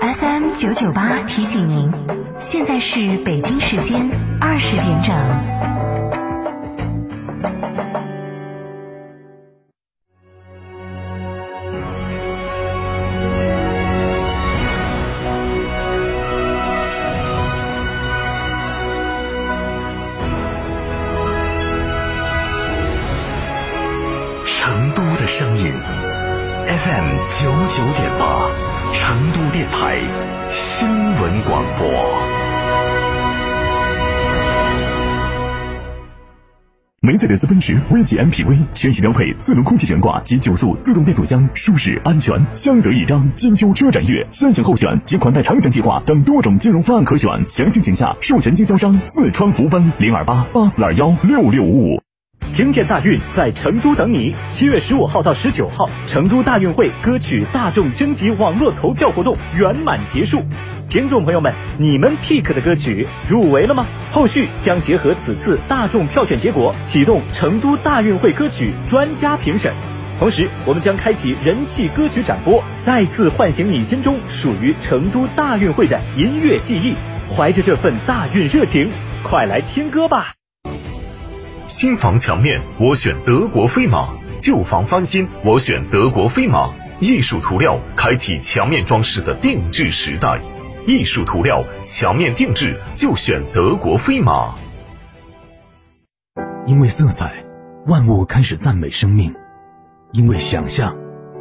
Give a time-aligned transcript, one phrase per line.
[0.00, 1.92] FM 九九八提醒您，
[2.38, 4.10] 现在是北京时间
[4.40, 5.99] 二十点整。
[24.94, 25.72] 都的声音
[26.66, 28.50] ，FM 九九点八，
[28.92, 30.00] 成都电台
[30.50, 31.88] 新闻广播。
[37.02, 43.30] 梅赛德斯奔驰 V 级 MPV 全系标配四轮空气悬挂及九速自动变速箱，舒适安全，相得益彰。
[43.34, 51.99] 金秋车展月，三享候选及款待长享计划等多种金融方案可选，详情请下授权经销商四川福奔零二八八四二幺六六五五。
[52.60, 54.36] 听见大运在成都等你。
[54.50, 60.44] 七月十五号到十九号，成都大运会歌曲大众征集网络投票活动圆满结束。
[60.86, 63.86] 听众朋友们，你们 pick 的歌曲入围了吗？
[64.12, 69.72] 后续将结合此次大众票选结果，启动成都大运会歌曲专家评审。
[70.18, 76.94] 同时，我们将开启人气歌曲展播，再次唤醒你心中属于成都大运会的音乐记忆。
[77.34, 78.90] 怀着这份大运热情，
[79.22, 80.34] 快来听歌吧！
[81.70, 86.68] 新房墙面，我选德国飞马；旧房翻新，我选德国飞马。
[86.98, 90.42] 艺术涂料开启墙面装饰的定制时代，
[90.84, 94.52] 艺术涂料墙面定制就选德国飞马。
[96.66, 97.32] 因为色彩，
[97.86, 99.30] 万物开始赞美生命；
[100.10, 100.92] 因为想象，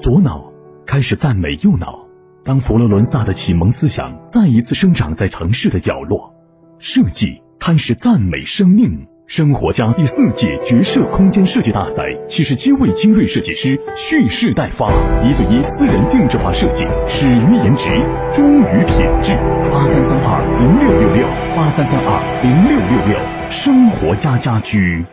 [0.00, 0.52] 左脑
[0.84, 2.04] 开始赞美右脑。
[2.44, 6.34] 当佛罗伦萨的启蒙思想再一次生长在城市的角落，
[6.80, 9.06] 设计开始赞美生命。
[9.26, 14.88] 生活家第四届绝色空间设计大赛七十七位精锐设计师蓄势待发，
[15.24, 17.88] 一对一私人定制化设计，始于颜值，
[18.32, 19.34] 忠于品质。
[19.68, 21.26] 八三三二零六六六，
[21.56, 25.04] 八三三二零六六六，生活家家居。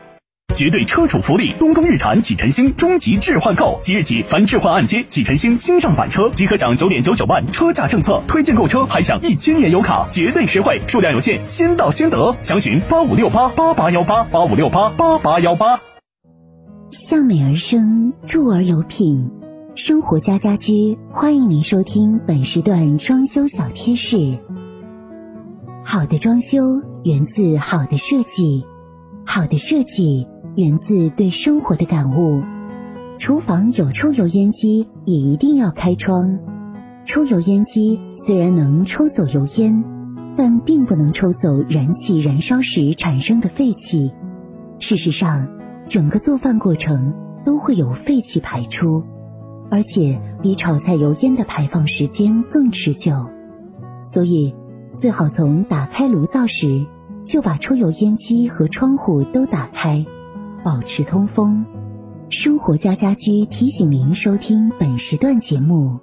[0.54, 1.54] 绝对车主福利！
[1.58, 12.36] 东风日产启辰星终极置换购，即日起凡置换按揭启辰星新上版车，即可享九点九九万车价政策，推荐购车还享一千元油卡，绝对实惠，数量有限，先到先得。
[12.42, 15.80] 详询八五六八八八幺八八五六八八八幺八。
[16.92, 19.32] 向美而生，住而有品，
[19.76, 24.38] 生活家家居，欢迎您收听本时段装修小贴士。
[25.84, 26.60] 好的装修
[27.04, 28.64] 源自好的设计，
[29.26, 30.28] 好的设计。
[30.56, 32.44] 源自对生活的感悟。
[33.18, 36.38] 厨房有抽油烟机，也一定要开窗。
[37.06, 39.84] 抽油烟机虽然能抽走油烟，
[40.38, 44.12] 但并不能抽走燃气燃烧时产生的废气。
[44.80, 45.48] 事实上，
[45.88, 47.14] 整个做饭过程
[47.46, 49.04] 都会有废气排出，
[49.70, 53.12] 而且比炒菜油烟的排放时间更持久。
[54.04, 54.54] 所以，
[54.94, 56.86] 最好从打开炉灶时
[57.26, 60.06] 就把抽油烟机和窗户都打开。
[60.64, 61.66] 保持通风，
[62.30, 66.00] 生活家家居提醒您收听本时段节目。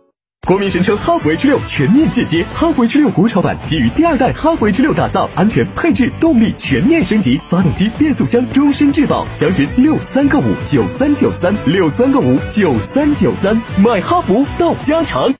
[0.46, 9.24] 国民神车哈弗 H 六全面进阶，哈弗 H 六国潮版基于第二代哈弗 H 六打造，安全配置动力全面升级，发动机变速箱终身质保。
[9.28, 15.39] 详询六三个五九三九三六三个五九三九三，买哈弗到家常。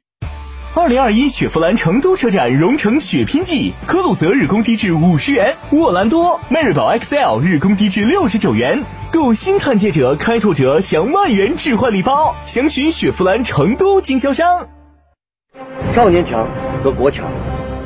[0.72, 8.80] 二零二一雪佛兰成都车展荣成血拼季，科鲁泽日供低至五十元，沃兰多、迈锐宝 XL 日供低至六十九元。
[9.10, 14.69] 购新探界者、开拓者享万元置换礼包，详询雪佛兰成都经销商。
[15.92, 16.47] 少年强
[16.84, 17.26] 则国强，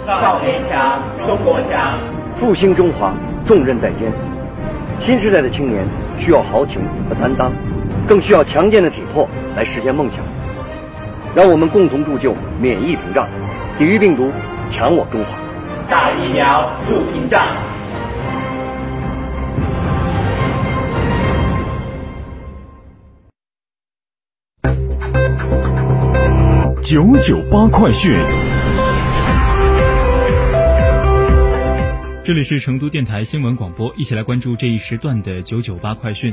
[0.06, 1.98] 少年强中国强，
[2.36, 3.14] 复兴中华
[3.46, 4.12] 重任在肩。
[5.00, 5.86] 新时代的青年
[6.20, 7.50] 需要豪情和担当，
[8.06, 10.18] 更需要强健的体魄来实现梦想。
[11.34, 13.26] 让我们共同铸就免疫屏障，
[13.76, 14.30] 抵御病毒，
[14.70, 15.36] 强我中华。
[15.90, 17.44] 打疫苗筑屏障。
[26.84, 28.12] 九九八快讯，
[32.22, 36.32] 这里是成都电台新闻广播，一起来关注这一时段的九九八快讯。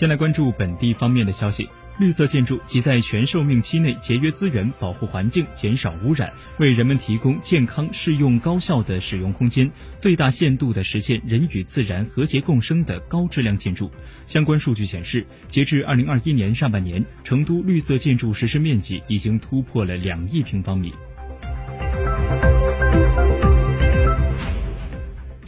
[0.00, 1.68] 先来关注本地方面的消息。
[1.98, 13.90] 绿色建筑即在全寿命期内节约资源、保护环境、减少污染，为人们提供健康、适用、高效的使用空间，最大限度地实现人与自然和谐共生的高质量建筑。
[14.24, 20.94] 相关数据显示，截至二零二一年上半年，成都绿色建筑实施面积已经突破了两亿平方米。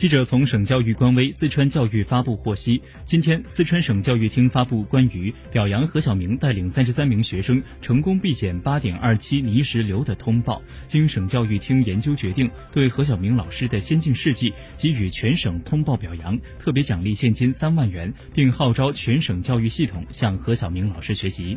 [0.02, 10.60] 记者从省教育官微四川教育发布获悉，今天四川省教育厅发布关于表扬何小明带领三十三名学生成功避险八点二七泥石流的通报。
[10.88, 21.56] 经省教育厅研究决定，对何小明老师的先进事迹给予全省通报表扬，特别奖励现金三万元，并号召全省教育系统向何小明老师学习。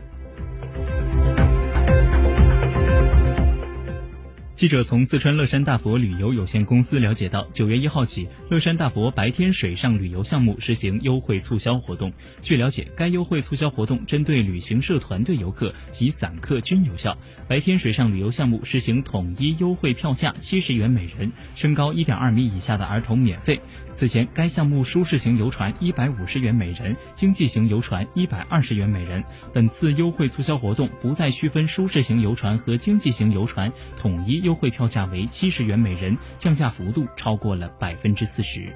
[4.55, 12.09] 记者从四川乐山大佛旅游有限公司了解到，九月一号起，乐山大佛白天水上旅游项目实行优惠促销活动。
[12.41, 17.17] 据了解，该优惠促销活动针对旅行社团队游客及散客均有效。
[17.49, 23.59] 白天水上旅游项目实行统一优惠票价七十元每人，身高一点二米以下的儿童免费。
[23.91, 29.21] 此前，该项目舒适型游船一百五十元每人，经济型游船一百二十元每人。
[29.53, 38.71] 本次优惠促销活动不再区分舒适型游船和经济型游船，统一优惠票价为七十元每人，降价幅度超过了百分之四十。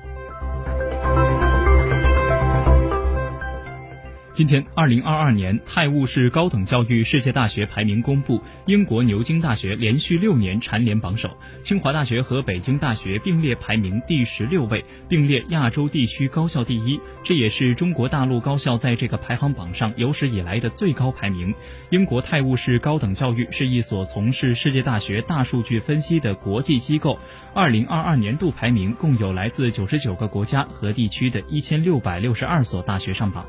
[4.40, 16.98] 今天，二零二二年泰晤士高等教育世界大学排名公布，英国牛津大学连续六年蝉联榜首，清华大学和北京大学并列排名第十六位，并列亚洲地区高校第一。
[17.22, 21.54] 这也是中国大陆高校在这个排行榜上有史以来的最高排名。
[21.90, 27.20] 英国泰晤士高等教育是一所从事世界大学大数据分析的国际机构，
[27.54, 33.46] 二零二二年度排名共有来自九十九个国家和地区的一千六百六十二所大学上榜。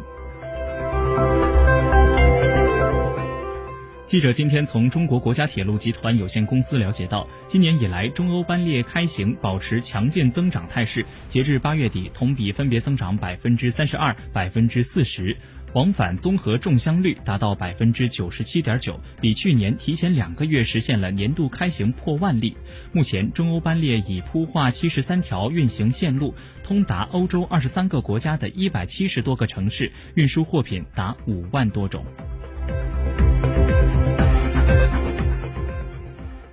[4.11, 15.37] 记者今天从中国国家铁路集团有限公司了解到，今年以来中欧班列开行保持强劲增长态势，截至八月底，同比分别增长百分之三十二、百分之四十，
[15.75, 22.57] 往返综合重箱率达到百分之九十七点九，比去年提前两个月实现了年度开行破万例。
[22.91, 26.35] 目前，中欧班列已铺画七十三条运行线路，
[26.65, 32.05] 通达欧洲二十三个国家的一百七十多个城市，运输货品达五万多种。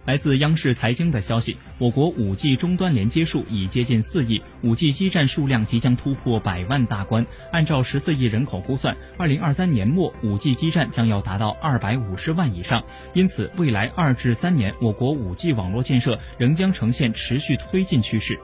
[0.08, 7.26] 来自央视财经的消息，我国 5G 终端连接数已接近四亿，5G 基站数量即将突破百万大关。
[7.52, 12.82] 按照十四亿人口估算，二零二三年末，5G 基站将要达到二百五十万以上。
[13.14, 18.40] 因此，未来二至三年，我国 5G 网络建设仍将呈现持续推进趋势。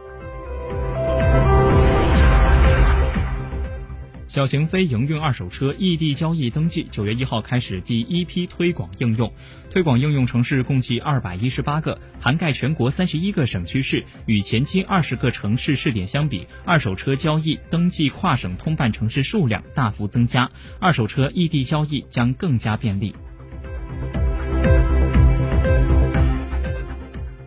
[4.33, 9.31] 小型非营运二手车异地交易登记九月一号开始第一批推广应用，
[9.69, 14.03] 推广应用城市共计二百一十八个，涵盖全国三十一个省区市。
[14.25, 20.50] 与前期二十个城市试点相比，二手车交易登记跨省通办城市数量大幅增加，
[20.80, 23.13] 二手车异地交易将更加便利。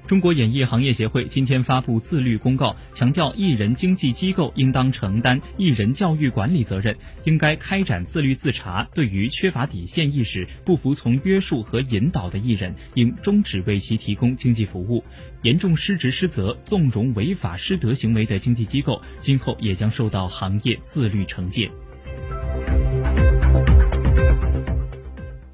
[0.06, 8.87] 中国演艺行业协会今天发布自律公告，强调艺人经纪机构应当承担艺人教育管理责任，应该开展自律自查。
[8.94, 15.03] 对于缺乏底线意识、不服从约束和引导的艺人，应终止为其提供经济服务。
[15.43, 21.69] 严重失职失责、纵容违法失德行为的经纪机构，今后也将受到行业自律惩戒。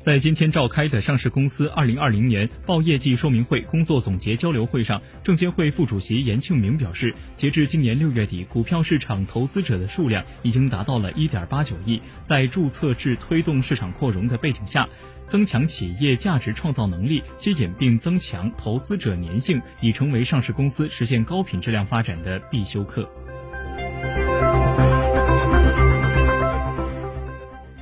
[0.02, 12.02] 在今天召开的上市公司二零二零年报业绩说明会工作总结交流会上，证监会副主席严庆明表示，截至今年六月底，股票市场投资者的数量已经达到了一点八九亿。
[12.24, 14.88] 在注册制推动市场扩容的背景下，
[15.28, 23.08] 增强企业价值创造能力，吸引并增强投资者粘性，已成为上市公司实现高品质量发展的必修课。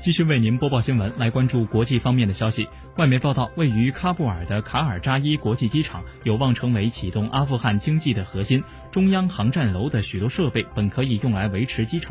[0.00, 2.66] 继续为您播报新闻，来关注国际方面的消息。
[2.97, 8.64] 外媒报道，位于喀布尔的卡尔扎伊国际机场有望成为启动阿富汗经济的核心。
[8.90, 12.09] 中央航站楼的许多设备本可以用来维持机场。